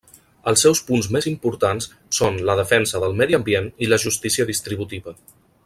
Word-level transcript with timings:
Els 0.51 0.61
seus 0.65 0.79
punts 0.87 1.09
més 1.15 1.27
importants 1.31 1.89
són 2.19 2.41
la 2.51 2.57
defensa 2.61 3.03
del 3.05 3.15
medi 3.21 3.39
ambient 3.41 3.69
i 3.87 3.91
la 3.93 4.01
justícia 4.07 4.49
distributiva. 4.53 5.17